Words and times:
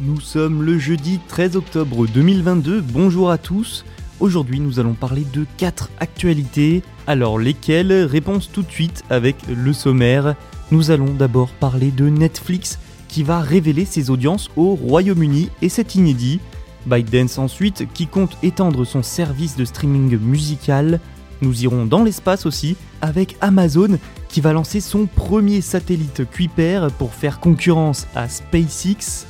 Nous 0.00 0.18
sommes 0.18 0.64
le 0.64 0.76
jeudi 0.76 1.20
13 1.28 1.54
octobre 1.54 2.08
2022, 2.08 2.80
bonjour 2.80 3.30
à 3.30 3.38
tous. 3.38 3.84
Aujourd'hui 4.18 4.58
nous 4.58 4.80
allons 4.80 4.94
parler 4.94 5.24
de 5.32 5.46
4 5.56 5.88
actualités. 6.00 6.82
Alors 7.06 7.38
lesquelles 7.38 7.92
Réponse 7.92 8.50
tout 8.50 8.62
de 8.62 8.70
suite 8.72 9.04
avec 9.08 9.36
le 9.46 9.72
sommaire. 9.72 10.34
Nous 10.72 10.90
allons 10.90 11.14
d'abord 11.14 11.50
parler 11.50 11.92
de 11.92 12.08
Netflix 12.08 12.80
qui 13.06 13.22
va 13.22 13.38
révéler 13.38 13.84
ses 13.84 14.10
audiences 14.10 14.50
au 14.56 14.74
Royaume-Uni 14.74 15.50
et 15.62 15.68
c'est 15.68 15.94
inédit. 15.94 16.40
ByteDance 16.86 17.38
ensuite 17.38 17.86
qui 17.94 18.08
compte 18.08 18.36
étendre 18.42 18.84
son 18.84 19.04
service 19.04 19.56
de 19.56 19.64
streaming 19.64 20.18
musical. 20.18 20.98
Nous 21.40 21.62
irons 21.62 21.86
dans 21.86 22.02
l'espace 22.02 22.46
aussi 22.46 22.76
avec 23.00 23.36
Amazon 23.40 23.98
qui 24.28 24.40
va 24.40 24.52
lancer 24.52 24.80
son 24.80 25.06
premier 25.06 25.60
satellite 25.60 26.28
Kuiper 26.28 26.88
pour 26.98 27.14
faire 27.14 27.38
concurrence 27.38 28.08
à 28.16 28.28
SpaceX. 28.28 29.28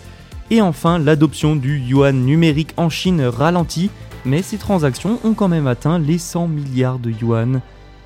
Et 0.54 0.60
enfin, 0.60 1.00
l'adoption 1.00 1.56
du 1.56 1.80
yuan 1.80 2.24
numérique 2.24 2.74
en 2.76 2.88
Chine 2.88 3.22
ralentit, 3.22 3.90
mais 4.24 4.40
ces 4.40 4.56
transactions 4.56 5.18
ont 5.24 5.34
quand 5.34 5.48
même 5.48 5.66
atteint 5.66 5.98
les 5.98 6.16
100 6.16 6.46
milliards 6.46 7.00
de 7.00 7.10
yuan. 7.10 7.60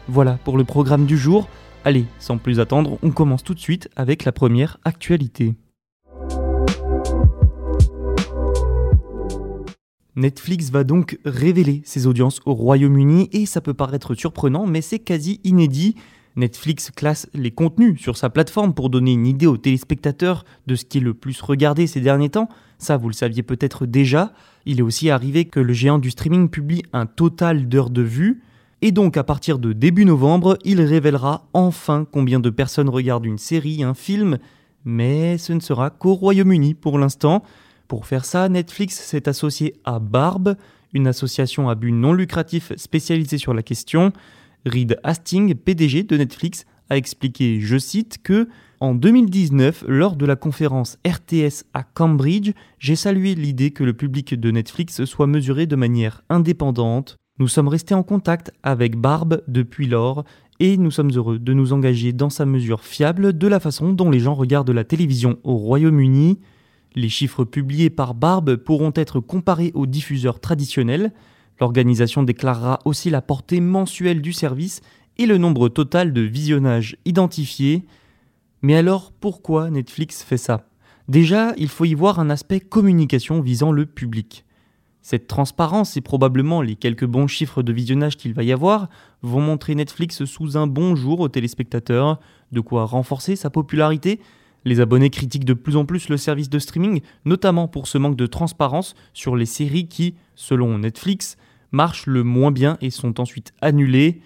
Voilà 0.08 0.38
pour 0.44 0.56
le 0.56 0.64
programme 0.64 1.04
du 1.04 1.18
jour. 1.18 1.46
Allez, 1.84 2.06
sans 2.18 2.38
plus 2.38 2.58
attendre, 2.58 2.98
on 3.02 3.10
commence 3.10 3.44
tout 3.44 3.52
de 3.52 3.60
suite 3.60 3.90
avec 3.96 4.24
la 4.24 4.32
première 4.32 4.78
actualité. 4.86 5.56
Netflix 10.16 10.70
va 10.70 10.84
donc 10.84 11.18
révéler 11.26 11.82
ses 11.84 12.06
audiences 12.06 12.40
au 12.46 12.54
Royaume-Uni 12.54 13.28
et 13.30 13.44
ça 13.44 13.60
peut 13.60 13.74
paraître 13.74 14.14
surprenant 14.14 14.66
mais 14.66 14.80
c'est 14.80 15.00
quasi 15.00 15.38
inédit. 15.44 15.96
Netflix 16.38 16.92
classe 16.94 17.28
les 17.34 17.50
contenus 17.50 18.00
sur 18.00 18.16
sa 18.16 18.30
plateforme 18.30 18.72
pour 18.72 18.90
donner 18.90 19.12
une 19.12 19.26
idée 19.26 19.46
aux 19.46 19.56
téléspectateurs 19.56 20.44
de 20.68 20.76
ce 20.76 20.84
qui 20.84 20.98
est 20.98 21.02
le 21.02 21.12
plus 21.12 21.40
regardé 21.40 21.86
ces 21.88 22.00
derniers 22.00 22.30
temps. 22.30 22.48
Ça, 22.78 22.96
vous 22.96 23.08
le 23.08 23.14
saviez 23.14 23.42
peut-être 23.42 23.86
déjà. 23.86 24.32
Il 24.64 24.78
est 24.78 24.82
aussi 24.82 25.10
arrivé 25.10 25.46
que 25.46 25.58
le 25.58 25.72
géant 25.72 25.98
du 25.98 26.10
streaming 26.10 26.48
publie 26.48 26.84
un 26.92 27.06
total 27.06 27.68
d'heures 27.68 27.90
de 27.90 28.02
vue. 28.02 28.40
Et 28.82 28.92
donc 28.92 29.16
à 29.16 29.24
partir 29.24 29.58
de 29.58 29.72
début 29.72 30.04
novembre, 30.04 30.56
il 30.64 30.80
révélera 30.80 31.48
enfin 31.52 32.06
combien 32.10 32.38
de 32.38 32.50
personnes 32.50 32.88
regardent 32.88 33.26
une 33.26 33.38
série, 33.38 33.82
un 33.82 33.94
film. 33.94 34.38
Mais 34.84 35.38
ce 35.38 35.52
ne 35.52 35.60
sera 35.60 35.90
qu'au 35.90 36.14
Royaume-Uni 36.14 36.74
pour 36.74 36.98
l'instant. 36.98 37.42
Pour 37.88 38.06
faire 38.06 38.24
ça, 38.24 38.48
Netflix 38.48 38.94
s'est 38.94 39.28
associé 39.28 39.74
à 39.84 39.98
Barb, 39.98 40.56
une 40.92 41.08
association 41.08 41.68
à 41.68 41.74
but 41.74 41.90
non 41.90 42.12
lucratif 42.12 42.72
spécialisée 42.76 43.38
sur 43.38 43.54
la 43.54 43.64
question. 43.64 44.12
Reed 44.66 44.98
Hastings, 45.02 45.54
PDG 45.54 46.04
de 46.04 46.16
Netflix, 46.16 46.66
a 46.90 46.96
expliqué, 46.96 47.60
je 47.60 47.78
cite, 47.78 48.18
que 48.22 48.48
en 48.80 48.94
2019, 48.94 49.84
lors 49.88 50.14
de 50.14 50.24
la 50.24 50.36
conférence 50.36 50.98
RTS 51.06 51.64
à 51.74 51.82
Cambridge, 51.82 52.52
j'ai 52.78 52.94
salué 52.94 53.34
l'idée 53.34 53.72
que 53.72 53.82
le 53.82 53.92
public 53.92 54.38
de 54.38 54.50
Netflix 54.52 55.04
soit 55.04 55.26
mesuré 55.26 55.66
de 55.66 55.74
manière 55.74 56.22
indépendante. 56.28 57.16
Nous 57.40 57.48
sommes 57.48 57.68
restés 57.68 57.94
en 57.94 58.04
contact 58.04 58.52
avec 58.62 58.96
Barb 58.96 59.42
depuis 59.48 59.88
lors 59.88 60.24
et 60.60 60.76
nous 60.76 60.90
sommes 60.90 61.10
heureux 61.10 61.38
de 61.38 61.52
nous 61.52 61.72
engager 61.72 62.12
dans 62.12 62.30
sa 62.30 62.46
mesure 62.46 62.82
fiable 62.82 63.36
de 63.36 63.48
la 63.48 63.60
façon 63.60 63.92
dont 63.92 64.10
les 64.10 64.20
gens 64.20 64.34
regardent 64.34 64.70
la 64.70 64.84
télévision 64.84 65.38
au 65.44 65.56
Royaume-Uni. 65.56 66.38
Les 66.94 67.08
chiffres 67.08 67.44
publiés 67.44 67.90
par 67.90 68.14
Barb 68.14 68.56
pourront 68.56 68.92
être 68.94 69.20
comparés 69.20 69.72
aux 69.74 69.86
diffuseurs 69.86 70.40
traditionnels. 70.40 71.12
L'organisation 71.60 72.22
déclarera 72.22 72.78
aussi 72.84 73.10
la 73.10 73.22
portée 73.22 73.60
mensuelle 73.60 74.22
du 74.22 74.32
service 74.32 74.80
et 75.16 75.26
le 75.26 75.38
nombre 75.38 75.68
total 75.68 76.12
de 76.12 76.20
visionnages 76.20 76.96
identifiés. 77.04 77.84
Mais 78.62 78.76
alors 78.76 79.12
pourquoi 79.12 79.70
Netflix 79.70 80.22
fait 80.22 80.36
ça? 80.36 80.68
Déjà, 81.08 81.54
il 81.56 81.68
faut 81.68 81.84
y 81.84 81.94
voir 81.94 82.20
un 82.20 82.30
aspect 82.30 82.60
communication 82.60 83.40
visant 83.40 83.72
le 83.72 83.86
public. 83.86 84.44
Cette 85.00 85.26
transparence 85.26 85.96
et 85.96 86.02
probablement 86.02 86.60
les 86.60 86.76
quelques 86.76 87.06
bons 87.06 87.28
chiffres 87.28 87.62
de 87.62 87.72
visionnage 87.72 88.16
qu'il 88.16 88.34
va 88.34 88.42
y 88.42 88.52
avoir 88.52 88.88
vont 89.22 89.40
montrer 89.40 89.74
Netflix 89.74 90.24
sous 90.26 90.58
un 90.58 90.66
bon 90.66 90.96
jour 90.96 91.20
aux 91.20 91.28
téléspectateurs, 91.28 92.20
de 92.52 92.60
quoi 92.60 92.84
renforcer 92.84 93.34
sa 93.34 93.48
popularité. 93.48 94.20
Les 94.64 94.80
abonnés 94.80 95.08
critiquent 95.08 95.46
de 95.46 95.54
plus 95.54 95.76
en 95.76 95.86
plus 95.86 96.10
le 96.10 96.18
service 96.18 96.50
de 96.50 96.58
streaming, 96.58 97.00
notamment 97.24 97.68
pour 97.68 97.86
ce 97.86 97.96
manque 97.96 98.16
de 98.16 98.26
transparence 98.26 98.94
sur 99.14 99.34
les 99.34 99.46
séries 99.46 99.88
qui, 99.88 100.14
selon 100.34 100.78
Netflix, 100.78 101.38
marchent 101.72 102.06
le 102.06 102.22
moins 102.22 102.50
bien 102.50 102.76
et 102.80 102.90
sont 102.90 103.20
ensuite 103.20 103.52
annulées. 103.60 104.20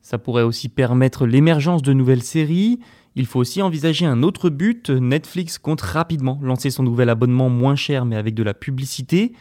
Ça 0.00 0.18
pourrait 0.18 0.42
aussi 0.42 0.68
permettre 0.68 1.26
l'émergence 1.26 1.82
de 1.82 1.92
nouvelles 1.92 2.22
séries. 2.22 2.80
Il 3.14 3.26
faut 3.26 3.40
aussi 3.40 3.62
envisager 3.62 4.06
un 4.06 4.22
autre 4.22 4.50
but. 4.50 4.90
Netflix 4.90 5.58
compte 5.58 5.80
rapidement 5.80 6.38
lancer 6.42 6.70
son 6.70 6.82
nouvel 6.82 7.08
abonnement 7.08 7.48
moins 7.48 7.76
cher 7.76 8.04
mais 8.04 8.16
avec 8.16 8.34
de 8.34 8.42
la 8.42 8.54
publicité. 8.54 9.32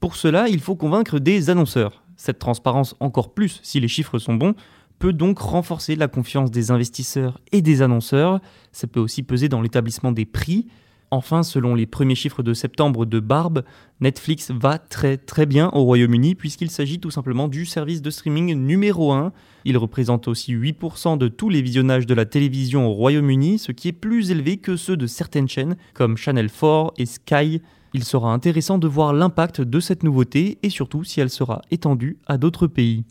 Pour 0.00 0.16
cela, 0.16 0.48
il 0.48 0.60
faut 0.60 0.76
convaincre 0.76 1.18
des 1.18 1.50
annonceurs. 1.50 2.02
Cette 2.16 2.38
transparence, 2.38 2.94
encore 3.00 3.34
plus 3.34 3.60
si 3.62 3.80
les 3.80 3.88
chiffres 3.88 4.18
sont 4.18 4.34
bons, 4.34 4.54
peut 4.98 5.12
donc 5.12 5.38
renforcer 5.38 5.94
la 5.94 6.08
confiance 6.08 6.50
des 6.50 6.70
investisseurs 6.70 7.40
et 7.52 7.62
des 7.62 7.82
annonceurs. 7.82 8.40
Ça 8.72 8.86
peut 8.86 9.00
aussi 9.00 9.22
peser 9.22 9.48
dans 9.48 9.60
l'établissement 9.60 10.12
des 10.12 10.26
prix. 10.26 10.66
Enfin, 11.10 11.42
selon 11.42 11.74
les 11.74 11.86
premiers 11.86 12.14
chiffres 12.14 12.42
de 12.42 12.52
septembre 12.52 13.06
de 13.06 13.18
Barb, 13.18 13.64
Netflix 14.00 14.50
va 14.50 14.78
très 14.78 15.16
très 15.16 15.46
bien 15.46 15.70
au 15.72 15.84
Royaume-Uni 15.84 16.34
puisqu'il 16.34 16.70
s'agit 16.70 17.00
tout 17.00 17.10
simplement 17.10 17.48
du 17.48 17.64
service 17.64 18.02
de 18.02 18.10
streaming 18.10 18.54
numéro 18.54 19.12
1. 19.12 19.32
Il 19.64 19.78
représente 19.78 20.28
aussi 20.28 20.54
8% 20.54 21.16
de 21.16 21.28
tous 21.28 21.48
les 21.48 21.62
visionnages 21.62 22.04
de 22.04 22.12
la 22.12 22.26
télévision 22.26 22.86
au 22.86 22.92
Royaume-Uni, 22.92 23.58
ce 23.58 23.72
qui 23.72 23.88
est 23.88 23.92
plus 23.92 24.30
élevé 24.30 24.58
que 24.58 24.76
ceux 24.76 24.98
de 24.98 25.06
certaines 25.06 25.48
chaînes 25.48 25.76
comme 25.94 26.18
Channel 26.18 26.50
4 26.50 26.92
et 26.98 27.06
Sky. 27.06 27.62
Il 27.94 28.04
sera 28.04 28.34
intéressant 28.34 28.76
de 28.76 28.86
voir 28.86 29.14
l'impact 29.14 29.62
de 29.62 29.80
cette 29.80 30.02
nouveauté 30.02 30.58
et 30.62 30.68
surtout 30.68 31.04
si 31.04 31.20
elle 31.20 31.30
sera 31.30 31.62
étendue 31.70 32.18
à 32.26 32.36
d'autres 32.36 32.66
pays. 32.66 33.04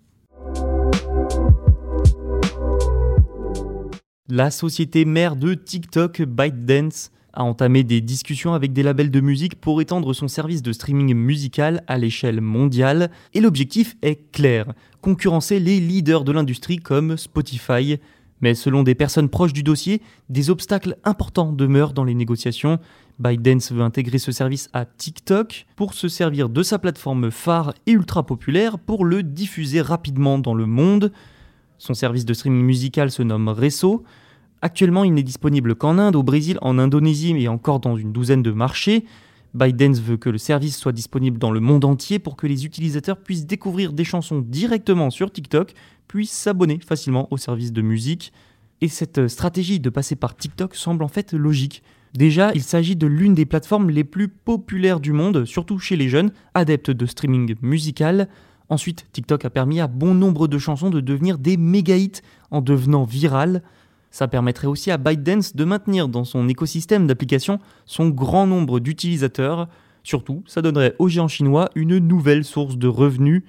La 4.30 4.52
société 4.52 5.06
mère 5.06 5.36
de 5.36 5.56
TikTok, 5.56 6.22
ByteDance, 6.22 7.12
a 7.34 7.44
entamé 7.44 7.84
des 7.84 8.02
discussions 8.02 8.54
avec 8.54 8.74
des 8.74 8.84
labels 8.84 9.12
de 9.12 9.20
musique 9.20 9.60
pour 9.60 9.82
étendre 9.82 10.14
son 10.14 10.28
service 10.28 10.62
de 10.62 10.72
streaming 10.72 11.14
musical 11.14 11.84
à 11.88 11.98
l'échelle 11.98 12.42
mondiale. 12.42 13.12
Et 13.34 13.42
l'objectif 13.42 13.96
est 14.02 14.32
clair, 14.32 14.74
concurrencer 15.02 15.60
les 15.60 15.80
leaders 15.80 16.24
de 16.24 16.32
l'industrie 16.32 16.78
comme 16.78 17.18
Spotify. 17.18 17.98
Mais 18.42 18.56
selon 18.56 18.84
des 18.84 18.96
personnes 18.96 19.30
proches 19.30 19.54
du 19.54 19.64
dossier, 19.64 20.02
des 20.30 20.50
obstacles 20.50 20.98
importants 21.04 21.52
demeurent 21.52 21.94
dans 21.94 22.04
les 22.04 22.14
négociations. 22.14 22.80
ByteDance 23.20 23.72
veut 23.72 23.82
intégrer 23.82 24.20
ce 24.20 24.32
service 24.32 24.70
à 24.74 24.86
TikTok 24.86 25.66
pour 25.76 25.94
se 25.96 26.08
servir 26.08 26.50
de 26.50 26.62
sa 26.62 26.78
plateforme 26.78 27.32
phare 27.32 27.74
et 27.88 27.92
ultra 27.92 28.26
populaire 28.26 28.78
pour 28.78 29.06
le 29.06 29.24
diffuser 29.24 29.82
rapidement 29.82 30.38
dans 30.38 30.54
le 30.54 30.68
monde. 30.68 31.12
Son 31.80 31.94
service 31.94 32.26
de 32.26 32.34
streaming 32.34 32.64
musical 32.64 33.12
se 33.12 33.24
nomme 33.24 33.50
Resso. 33.50 34.04
Actuellement, 34.62 35.04
il 35.04 35.14
n'est 35.14 35.24
disponible 35.24 35.76
qu'en 35.76 35.98
Inde, 36.00 36.16
au 36.16 36.24
Brésil, 36.24 36.58
en 36.62 36.80
Indonésie 36.80 37.36
et 37.38 37.48
encore 37.48 37.80
dans 37.80 37.96
une 37.96 38.12
douzaine 38.12 38.42
de 38.42 38.52
marchés. 38.52 39.06
ByteDance 39.54 40.02
veut 40.02 40.18
que 40.18 40.30
le 40.30 40.38
service 40.38 40.78
soit 40.78 40.92
disponible 40.92 41.38
dans 41.38 41.52
le 41.52 41.60
monde 41.60 41.86
entier 41.86 42.20
pour 42.20 42.36
que 42.36 42.48
les 42.48 42.66
utilisateurs 42.66 43.18
puissent 43.18 43.46
découvrir 43.46 43.94
des 43.94 44.04
chansons 44.04 44.40
directement 44.40 45.10
sur 45.10 45.32
TikTok, 45.32 45.74
puissent 46.08 46.32
s'abonner 46.32 46.80
facilement 46.80 47.28
au 47.32 47.38
service 47.38 47.72
de 47.72 47.82
musique. 47.82 48.34
Et 48.82 48.88
cette 48.88 49.28
stratégie 49.28 49.80
de 49.80 49.90
passer 49.90 50.16
par 50.16 50.36
TikTok 50.36 50.76
semble 50.76 51.04
en 51.04 51.08
fait 51.08 51.34
logique. 51.34 51.82
Déjà, 52.14 52.52
il 52.56 52.64
s'agit 52.64 52.96
de 52.96 53.08
l'une 53.08 53.34
des 53.34 53.46
plateformes 53.46 53.90
les 53.90 54.04
plus 54.04 54.28
populaires 54.28 55.00
du 55.00 55.12
monde, 55.12 55.46
surtout 55.46 55.78
chez 55.78 55.96
les 55.96 56.10
jeunes, 56.10 56.32
adeptes 56.54 56.92
de 56.92 57.06
streaming 57.06 57.56
musical. 57.62 58.28
Ensuite, 58.70 59.08
TikTok 59.12 59.46
a 59.46 59.50
permis 59.50 59.80
à 59.80 59.88
bon 59.88 60.14
nombre 60.14 60.48
de 60.48 60.58
chansons 60.58 60.90
de 60.90 61.00
devenir 61.00 61.38
des 61.38 61.58
méga 61.58 61.96
hits 61.96 62.22
en 62.52 62.62
devenant 62.62 63.04
virales. 63.04 63.62
Ça 64.12 64.28
permettrait 64.28 64.68
aussi 64.68 64.92
à 64.92 64.98
ByteDance 64.98 65.56
de 65.56 65.64
maintenir 65.66 66.08
dans 66.08 66.24
son 66.24 66.48
écosystème 66.48 67.08
d'applications 67.08 67.60
son 67.86 68.10
grand 68.10 68.48
nombre 68.48 68.80
d'utilisateurs. 68.80 69.68
Surtout, 70.04 70.44
ça 70.48 70.62
donnerait 70.62 70.96
aux 71.00 71.10
géants 71.10 71.28
chinois 71.28 71.70
une 71.76 71.98
nouvelle 71.98 72.44
source 72.44 72.78
de 72.78 72.88
revenus. 72.88 73.44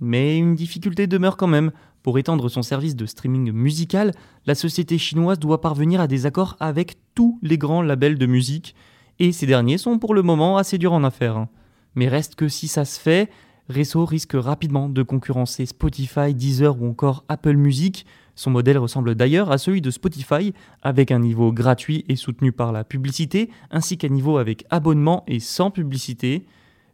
Mais 0.00 0.38
une 0.38 0.54
difficulté 0.54 1.06
demeure 1.06 1.36
quand 1.36 1.46
même. 1.46 1.70
Pour 2.02 2.18
étendre 2.18 2.48
son 2.48 2.62
service 2.62 2.96
de 2.96 3.04
streaming 3.04 3.52
musical, 3.52 4.12
la 4.46 4.54
société 4.54 4.96
chinoise 4.96 5.38
doit 5.38 5.60
parvenir 5.60 6.00
à 6.00 6.06
des 6.06 6.24
accords 6.24 6.56
avec 6.58 6.96
tous 7.14 7.38
les 7.42 7.58
grands 7.58 7.82
labels 7.82 8.16
de 8.16 8.24
musique, 8.24 8.74
et 9.18 9.32
ces 9.32 9.44
derniers 9.44 9.76
sont 9.76 9.98
pour 9.98 10.14
le 10.14 10.22
moment 10.22 10.56
assez 10.56 10.78
durs 10.78 10.94
en 10.94 11.04
affaires. 11.04 11.46
Mais 11.94 12.08
reste 12.08 12.36
que 12.36 12.48
si 12.48 12.68
ça 12.68 12.86
se 12.86 12.98
fait, 12.98 13.28
Resso 13.68 14.04
risque 14.06 14.32
rapidement 14.34 14.88
de 14.88 15.02
concurrencer 15.02 15.66
Spotify, 15.66 16.34
Deezer 16.34 16.80
ou 16.80 16.88
encore 16.88 17.24
Apple 17.28 17.56
Music. 17.56 18.06
Son 18.40 18.50
modèle 18.50 18.78
ressemble 18.78 19.16
d'ailleurs 19.16 19.52
à 19.52 19.58
celui 19.58 19.82
de 19.82 19.90
Spotify, 19.90 20.54
avec 20.80 21.10
un 21.10 21.18
niveau 21.18 21.52
gratuit 21.52 22.06
et 22.08 22.16
soutenu 22.16 22.52
par 22.52 22.72
la 22.72 22.84
publicité, 22.84 23.50
ainsi 23.70 23.98
qu'un 23.98 24.08
niveau 24.08 24.38
avec 24.38 24.64
abonnement 24.70 25.24
et 25.26 25.40
sans 25.40 25.70
publicité. 25.70 26.46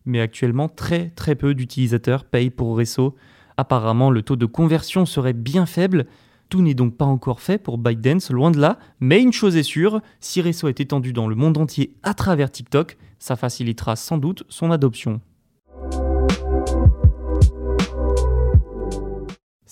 Mais 0.07 0.21
actuellement, 0.21 0.69
très 0.69 1.11
très 1.11 1.37
peu 1.37 1.55
d'utilisateurs 1.55 2.25
payent 2.25 2.51
pour 2.51 2.77
Resso. 2.77 3.15
Apparemment, 3.57 4.11
le 4.11 4.23
taux 4.23 4.35
de 4.35 4.45
conversion 4.45 5.07
serait 5.07 5.35
bien 5.35 5.67
faible. 5.67 6.07
Tout 6.49 6.63
n'est 6.63 6.75
donc 6.75 6.97
pas 6.97 7.05
encore 7.05 7.41
fait 7.41 7.59
pour 7.59 7.79
ByteDance, 7.79 8.33
loin 8.33 8.51
de 8.51 8.59
là. 8.59 8.81
Mais 8.99 9.23
une 9.23 9.33
chose 9.33 9.57
est 9.57 9.63
sûre, 9.63 10.01
si 10.19 10.41
Resso 10.41 10.67
est 10.67 10.81
étendu 10.81 11.13
dans 11.13 11.29
le 11.29 11.37
monde 11.37 11.59
entier 11.59 11.95
à 12.03 12.15
travers 12.15 12.51
TikTok, 12.51 12.97
ça 13.21 13.37
facilitera 13.37 13.95
sans 13.95 14.19
doute 14.19 14.43
son 14.49 14.73
adoption. 14.73 15.21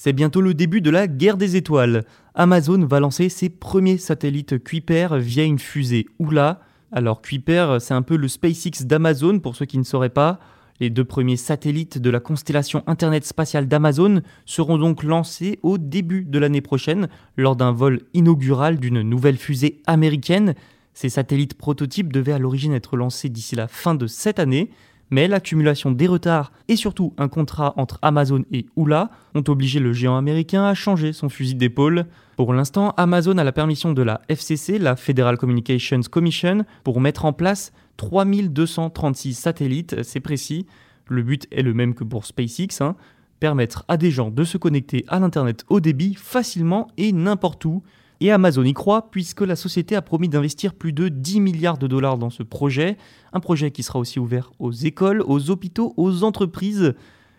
C'est 0.04 0.12
bientôt 0.12 0.42
le 0.42 0.52
début 0.52 0.82
de 0.82 0.90
la 0.90 1.06
guerre 1.06 1.38
des 1.38 1.56
étoiles. 1.56 2.04
Amazon 2.34 2.84
va 2.84 3.00
lancer 3.00 3.30
ses 3.30 3.48
premiers 3.48 3.96
satellites 3.96 4.62
Kuiper 4.62 5.08
via 5.16 5.44
une 5.44 5.58
fusée 5.58 6.04
Oula. 6.18 6.60
Alors 6.92 7.22
Kuiper, 7.22 7.78
c'est 7.80 7.94
un 7.94 8.02
peu 8.02 8.18
le 8.18 8.28
SpaceX 8.28 8.84
d'Amazon 8.84 9.38
pour 9.38 9.56
ceux 9.56 9.64
qui 9.64 9.78
ne 9.78 9.82
sauraient 9.82 10.10
pas. 10.10 10.40
Les 10.78 10.90
deux 10.90 11.06
premiers 11.06 11.38
satellites 11.38 11.96
de 11.96 12.10
la 12.10 12.20
constellation 12.20 12.84
Internet 12.86 13.24
spatiale 13.24 13.66
d'Amazon 13.66 14.20
seront 14.44 14.76
donc 14.76 15.04
lancés 15.04 15.58
au 15.62 15.78
début 15.78 16.26
de 16.26 16.38
l'année 16.38 16.60
prochaine 16.60 17.08
lors 17.38 17.56
d'un 17.56 17.72
vol 17.72 18.02
inaugural 18.12 18.78
d'une 18.78 19.00
nouvelle 19.00 19.38
fusée 19.38 19.80
américaine. 19.86 20.54
Ces 20.92 21.08
satellites 21.08 21.54
prototypes 21.54 22.12
devaient 22.12 22.32
à 22.32 22.38
l'origine 22.38 22.74
être 22.74 22.98
lancés 22.98 23.30
d'ici 23.30 23.56
la 23.56 23.68
fin 23.68 23.94
de 23.94 24.06
cette 24.06 24.38
année, 24.38 24.68
mais 25.10 25.28
l'accumulation 25.28 25.90
des 25.90 26.06
retards 26.06 26.52
et 26.68 26.76
surtout 26.76 27.12
un 27.18 27.28
contrat 27.28 27.74
entre 27.76 27.98
Amazon 28.02 28.44
et 28.50 28.66
Oula 28.76 29.10
ont 29.34 29.44
obligé 29.48 29.80
le 29.80 29.92
géant 29.92 30.16
américain 30.16 30.64
à 30.64 30.74
changer 30.74 31.12
son 31.12 31.28
fusil 31.28 31.54
d'épaule. 31.54 32.06
Pour 32.36 32.52
l'instant, 32.52 32.94
Amazon 32.96 33.38
a 33.38 33.44
la 33.44 33.52
permission 33.52 33.92
de 33.92 34.02
la 34.02 34.22
FCC, 34.28 34.78
la 34.78 34.96
Federal 34.96 35.36
Communications 35.36 36.00
Commission, 36.10 36.64
pour 36.82 37.00
mettre 37.00 37.24
en 37.24 37.32
place 37.32 37.72
3236 37.96 39.34
satellites, 39.34 40.02
c'est 40.02 40.20
précis. 40.20 40.66
Le 41.08 41.22
but 41.22 41.46
est 41.52 41.62
le 41.62 41.74
même 41.74 41.94
que 41.94 42.04
pour 42.04 42.24
SpaceX, 42.26 42.80
hein, 42.80 42.96
permettre 43.40 43.84
à 43.88 43.96
des 43.96 44.10
gens 44.10 44.30
de 44.30 44.44
se 44.44 44.56
connecter 44.56 45.04
à 45.08 45.20
l'Internet 45.20 45.64
au 45.68 45.80
débit 45.80 46.14
facilement 46.14 46.88
et 46.96 47.12
n'importe 47.12 47.64
où. 47.64 47.82
Et 48.20 48.30
Amazon 48.30 48.64
y 48.64 48.72
croit 48.72 49.10
puisque 49.10 49.40
la 49.40 49.56
société 49.56 49.96
a 49.96 50.02
promis 50.02 50.28
d'investir 50.28 50.74
plus 50.74 50.92
de 50.92 51.08
10 51.08 51.40
milliards 51.40 51.78
de 51.78 51.86
dollars 51.86 52.18
dans 52.18 52.30
ce 52.30 52.42
projet, 52.42 52.96
un 53.32 53.40
projet 53.40 53.70
qui 53.70 53.82
sera 53.82 53.98
aussi 53.98 54.18
ouvert 54.18 54.52
aux 54.58 54.72
écoles, 54.72 55.22
aux 55.26 55.50
hôpitaux, 55.50 55.94
aux 55.96 56.22
entreprises. 56.24 56.94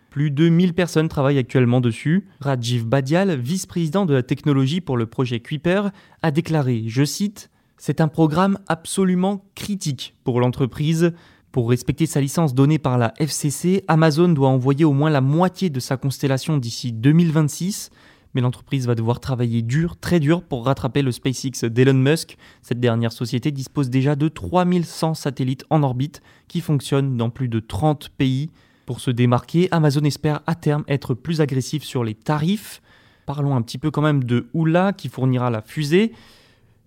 Plus 0.10 0.31
de 0.31 0.48
1000 0.48 0.74
personnes 0.74 1.10
travaillent 1.10 1.38
actuellement 1.38 1.81
dessus. 1.81 2.27
Rajiv 2.39 2.86
Badial, 2.86 3.38
vice-président 3.38 4.06
de 4.06 4.13
la 4.13 4.24
technologie 4.24 4.80
pour 4.80 4.95
le 4.95 5.06
projet 5.06 5.42
Kuiper, 5.42 5.89
a 6.22 6.31
déclaré, 6.31 6.83
je 6.88 7.04
cite, 7.04 7.50
c'est 7.77 8.00
un 8.00 8.07
programme 8.07 8.57
absolument 8.68 9.44
critique 9.56 10.16
pour 10.24 10.39
l'entreprise. 10.39 11.13
Pour 11.51 11.69
respecter 11.69 12.06
sa 12.06 12.22
licence 12.22 12.54
donnée 12.54 12.80
par 12.80 12.98
la 12.98 13.13
FCC, 13.18 13.83
Amazon 13.88 14.30
doit 14.30 14.50
envoyer 14.50 14.86
au 14.86 14.94
moins 14.94 15.10
la 15.10 15.22
moitié 15.22 15.69
de 15.69 15.80
sa 15.80 15.98
constellation 15.98 16.57
d'ici 16.57 16.92
2026, 16.92 17.92
mais 18.36 18.42
l'entreprise 18.42 18.86
va 18.86 18.94
devoir 18.94 19.22
travailler 19.22 19.62
dur, 19.62 19.98
très 19.98 20.20
dur, 20.20 20.44
pour 20.44 20.66
rattraper 20.66 21.02
le 21.02 21.12
SpaceX 21.12 21.64
d'Elon 21.64 21.94
Musk. 21.94 22.38
Cette 22.62 22.82
dernière 22.82 23.14
société 23.14 23.52
dispose 23.52 23.90
déjà 23.90 24.16
de 24.16 24.28
3100 24.28 25.14
satellites 25.14 25.66
en 25.70 25.82
orbite 25.82 26.22
qui 26.50 26.60
fonctionnent 26.60 27.16
dans 27.16 27.30
plus 27.30 27.48
de 27.48 27.62
30 27.62 28.10
pays. 28.10 28.52
Pour 28.86 29.00
se 29.00 29.10
démarquer, 29.10 29.70
Amazon 29.72 30.04
espère 30.04 30.42
à 30.46 30.54
terme 30.54 30.84
être 30.88 31.16
plus 31.16 31.42
agressif 31.42 31.84
sur 31.84 32.04
les 32.04 32.14
tarifs. 32.14 32.82
Parlons 33.26 33.56
un 33.56 33.62
petit 33.62 33.80
peu 33.80 33.90
quand 33.90 34.02
même 34.04 34.24
de 34.24 34.48
Oula 34.54 34.94
qui 34.94 35.10
fournira 35.10 35.50
la 35.50 35.62
fusée. 35.62 36.12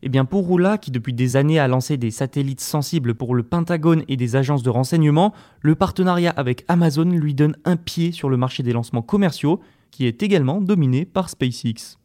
Eh 0.02 0.08
bien 0.08 0.24
pour 0.24 0.48
Oula, 0.48 0.78
qui 0.78 0.92
depuis 0.92 1.12
des 1.12 1.34
années 1.34 1.58
a 1.58 1.66
lancé 1.66 1.96
des 1.96 2.12
satellites 2.12 2.60
sensibles 2.60 3.16
pour 3.16 3.34
le 3.34 3.42
Pentagone 3.42 4.04
et 4.06 4.16
des 4.16 4.36
agences 4.36 4.62
de 4.62 4.70
renseignement, 4.70 5.34
le 5.60 5.74
partenariat 5.74 6.30
avec 6.30 6.64
Amazon 6.68 7.06
lui 7.06 7.34
donne 7.34 7.56
un 7.64 7.76
pied 7.76 8.12
sur 8.12 8.28
le 8.28 8.36
marché 8.36 8.62
des 8.62 8.72
lancements 8.72 9.02
commerciaux, 9.02 9.60
qui 9.90 10.06
est 10.06 10.22
également 10.22 10.60
dominé 10.60 11.04
par 11.04 11.30
SpaceX. 11.30 11.98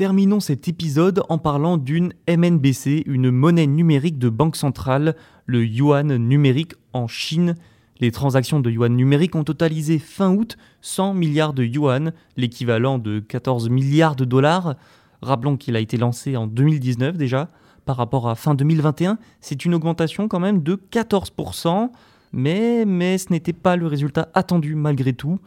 Terminons 0.00 0.40
cet 0.40 0.66
épisode 0.66 1.22
en 1.28 1.36
parlant 1.36 1.76
d'une 1.76 2.14
MNBC, 2.26 3.02
une 3.04 3.30
monnaie 3.30 3.66
numérique 3.66 4.18
de 4.18 4.30
banque 4.30 4.56
centrale, 4.56 5.14
le 5.44 5.62
yuan 5.62 6.16
numérique 6.16 6.72
en 6.94 7.06
Chine. 7.06 7.54
Les 8.00 8.10
transactions 8.10 8.60
de 8.60 8.70
yuan 8.70 8.96
numérique 8.96 9.34
ont 9.34 9.44
totalisé 9.44 9.98
fin 9.98 10.32
août 10.32 10.56
100 10.80 11.12
milliards 11.12 11.52
de 11.52 11.64
yuan, 11.64 12.14
l'équivalent 12.38 12.98
de 12.98 13.20
14 13.20 13.68
milliards 13.68 14.16
de 14.16 14.24
dollars. 14.24 14.76
Rappelons 15.20 15.58
qu'il 15.58 15.76
a 15.76 15.80
été 15.80 15.98
lancé 15.98 16.34
en 16.34 16.46
2019 16.46 17.18
déjà. 17.18 17.50
Par 17.84 17.98
rapport 17.98 18.26
à 18.26 18.36
fin 18.36 18.54
2021, 18.54 19.18
c'est 19.42 19.66
une 19.66 19.74
augmentation 19.74 20.28
quand 20.28 20.40
même 20.40 20.62
de 20.62 20.76
14%, 20.76 21.90
mais, 22.32 23.18
ce 23.18 23.30
n'était 23.30 23.52
pas 23.52 23.76
le 23.76 23.86
résultat 23.86 24.28
attendu 24.34 24.74
malgré 24.74 25.12
tout. 25.12 25.38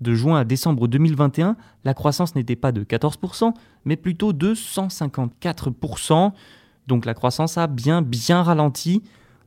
De 0.00 0.14
juin 0.14 0.38
à 0.38 0.44
décembre 0.44 0.86
2021, 0.86 1.56
la 1.84 1.92
croissance 1.92 2.36
n'était 2.36 2.54
pas 2.54 2.70
de 2.70 2.84
14%, 2.84 3.52
mais 3.84 3.96
plutôt 3.96 4.32
de 4.32 4.54
154%. 4.54 6.32
Donc 6.86 7.04
la 7.04 7.14
croissance 7.14 7.58
a 7.58 7.66
bien 7.66 8.00
bien 8.00 8.42
ralenti. 8.42 9.02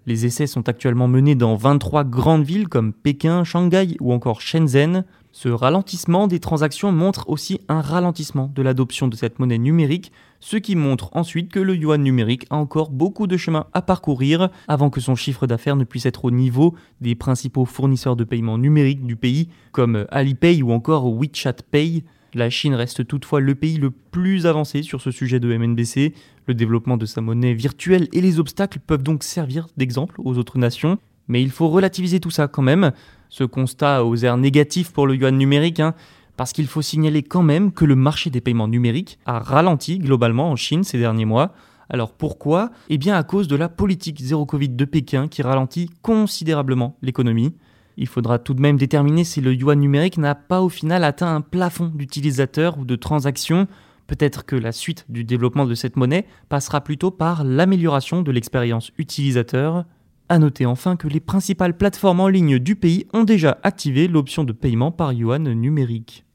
Les 0.08 0.26
essais 0.26 0.48
sont 0.48 0.68
actuellement 0.68 1.08
menés 1.08 1.36
dans 1.36 1.56
23 1.56 2.04
grandes 2.06 2.44
villes 2.44 2.68
comme 2.68 2.92
Pékin, 2.92 3.44
Shanghai 3.44 3.98
ou 4.00 4.14
encore 4.14 4.42
Shenzhen. 4.42 5.06
Ce 5.32 5.48
ralentissement 5.48 6.28
des 6.28 6.40
transactions 6.40 6.92
montre 6.92 7.30
aussi 7.30 7.62
un 7.70 7.82
ralentissement 7.82 8.52
de 8.54 8.64
l'adoption 8.64 9.08
de 9.08 9.16
cette 9.16 9.38
monnaie 9.38 9.60
numérique, 9.60 10.12
ce 10.40 10.58
qui 10.58 10.76
montre 10.76 11.10
ensuite 11.14 11.52
que 11.52 11.60
le 11.60 11.76
yuan 11.76 12.02
numérique 12.02 12.48
a 12.50 12.56
encore 12.56 12.90
beaucoup 12.90 13.28
de 13.28 13.38
chemin 13.38 13.68
à 13.74 13.84
parcourir 13.84 14.50
avant 14.68 14.90
que 14.90 15.00
son 15.00 15.16
chiffre 15.16 15.46
d'affaires 15.46 15.76
ne 15.76 15.84
puisse 15.84 16.08
être 16.08 16.26
au 16.26 16.32
niveau 16.32 16.74
des 17.00 17.14
principaux 17.14 17.66
fournisseurs 17.66 18.16
de 18.16 18.24
paiement 18.24 18.58
numérique 18.58 19.06
du 19.06 19.16
pays 19.16 19.50
comme 19.72 20.08
Alipay 20.10 20.64
ou 20.64 20.72
encore 20.72 21.14
WeChat 21.14 21.58
Pay. 21.70 22.04
La 22.34 22.50
Chine 22.50 22.76
reste 22.76 23.06
toutefois 23.06 23.42
le 23.42 23.56
pays 23.56 23.78
le 23.78 23.92
plus 23.92 24.46
avancé 24.46 24.84
sur 24.84 25.02
ce 25.02 25.12
sujet 25.12 25.42
de 25.42 25.56
MNBC. 25.56 26.14
Le 26.48 26.54
développement 26.54 26.96
de 26.96 27.06
sa 27.06 27.20
monnaie 27.20 27.54
virtuelle 27.54 28.08
et 28.14 28.22
les 28.22 28.40
obstacles 28.40 28.80
peuvent 28.80 29.04
donc 29.04 29.24
servir 29.24 29.68
d'exemple 29.76 30.16
aux 30.24 30.38
autres 30.38 30.58
nations. 30.58 30.98
Mais 31.28 31.42
il 31.42 31.52
faut 31.52 31.68
relativiser 31.68 32.22
tout 32.22 32.32
ça 32.32 32.48
quand 32.48 32.62
même. 32.62 32.92
Ce 33.28 33.44
constat 33.44 34.06
aux 34.06 34.16
airs 34.16 34.38
négatifs 34.38 34.92
pour 34.92 35.08
le 35.08 35.16
yuan 35.16 35.38
numérique, 35.38 35.82
hein, 35.82 35.94
parce 36.38 36.54
qu'il 36.54 36.68
faut 36.68 36.82
signaler 36.82 37.22
quand 37.22 37.44
même 37.44 37.74
que 37.74 37.84
le 37.84 37.96
marché 37.96 38.30
des 38.30 38.42
paiements 38.42 38.70
numériques 38.70 39.20
a 39.26 39.40
ralenti 39.40 40.00
globalement 40.00 40.52
en 40.52 40.56
Chine 40.56 40.86
ces 40.86 40.98
derniers 40.98 41.26
mois. 41.26 41.54
Alors 41.90 42.14
pourquoi? 42.14 42.72
Eh 42.90 42.98
bien 42.98 43.16
à 43.16 43.24
cause 43.24 43.50
de 43.50 43.58
la 43.58 43.68
politique 43.68 44.22
zéro 44.22 44.46
Covid 44.46 44.70
de 44.70 44.86
Pékin 44.86 45.28
qui 45.28 45.42
ralentit 45.42 45.90
considérablement 46.02 46.96
l'économie. 47.02 47.54
Il 47.98 48.08
faudra 48.08 48.40
tout 48.40 48.54
de 48.54 48.62
même 48.62 48.78
déterminer 48.78 49.24
si 49.24 49.42
le 49.42 49.54
yuan 49.54 49.80
numérique 49.80 50.18
n'a 50.18 50.36
pas 50.36 50.62
au 50.62 50.70
final 50.70 51.04
atteint 51.04 51.36
un 51.36 51.42
plafond 51.42 51.92
d'utilisateurs 51.94 52.78
ou 52.78 52.86
de 52.86 52.96
transactions. 52.96 53.68
Peut-être 54.08 54.46
que 54.46 54.56
la 54.56 54.72
suite 54.72 55.06
du 55.10 55.24
développement 55.24 55.66
de 55.66 55.76
cette 55.76 55.96
monnaie 55.96 56.26
passera 56.50 56.82
plutôt 56.82 57.12
par 57.12 57.44
l'amélioration 57.44 58.22
de 58.22 58.32
l'expérience 58.32 58.92
utilisateur. 58.98 59.86
A 60.30 60.40
noter 60.40 60.66
enfin 60.66 60.96
que 60.96 61.08
les 61.08 61.20
principales 61.20 61.78
plateformes 61.78 62.22
en 62.22 62.28
ligne 62.28 62.58
du 62.58 62.76
pays 62.76 63.06
ont 63.14 63.24
déjà 63.24 63.60
activé 63.64 64.08
l'option 64.08 64.44
de 64.44 64.54
paiement 64.54 64.92
par 64.92 65.14
yuan 65.14 65.52
numérique. 65.54 66.26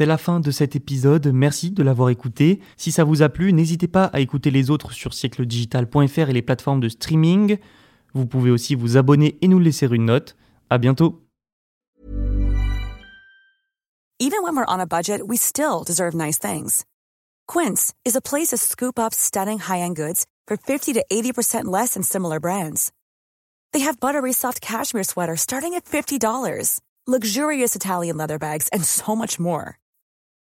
C'est 0.00 0.06
la 0.06 0.16
fin 0.16 0.40
de 0.40 0.50
cet 0.50 0.76
épisode, 0.76 1.26
merci 1.26 1.72
de 1.72 1.82
l'avoir 1.82 2.08
écouté. 2.08 2.60
Si 2.78 2.90
ça 2.90 3.04
vous 3.04 3.20
a 3.20 3.28
plu, 3.28 3.52
n'hésitez 3.52 3.86
pas 3.86 4.06
à 4.06 4.20
écouter 4.20 4.50
les 4.50 4.70
autres 4.70 4.92
sur 4.92 5.12
siècledigital.fr 5.12 6.30
et 6.30 6.32
les 6.32 6.40
plateformes 6.40 6.80
de 6.80 6.88
streaming. 6.88 7.58
Vous 8.14 8.24
pouvez 8.24 8.50
aussi 8.50 8.74
vous 8.74 8.96
abonner 8.96 9.36
et 9.42 9.46
nous 9.46 9.58
laisser 9.58 9.86
une 9.88 10.06
note. 10.06 10.36
À 10.70 10.78
bientôt 10.78 11.22
Even 14.18 14.42
when 14.42 14.56
we're 14.56 14.64
on 14.68 14.80
a 14.80 14.86
budget, 14.86 15.20
we 15.28 15.36
still 15.36 15.84
deserve 15.86 16.14
nice 16.14 16.38
things. 16.38 16.86
Quince 17.46 17.92
is 18.06 18.16
a 18.16 18.22
place 18.22 18.48
to 18.52 18.56
scoop 18.56 18.98
up 18.98 19.12
stunning 19.12 19.58
high-end 19.58 19.96
goods 19.96 20.24
for 20.48 20.56
50 20.56 20.94
to 20.94 21.04
80% 21.12 21.66
less 21.66 21.92
than 21.92 22.02
similar 22.02 22.40
brands. 22.40 22.90
They 23.74 23.80
have 23.80 24.00
buttery 24.00 24.32
soft 24.32 24.62
cashmere 24.62 25.04
sweaters 25.04 25.42
starting 25.42 25.74
at 25.74 25.84
$50, 25.84 26.80
luxurious 27.06 27.76
Italian 27.76 28.16
leather 28.16 28.38
bags, 28.38 28.68
and 28.72 28.82
so 28.82 29.14
much 29.14 29.38
more. 29.38 29.76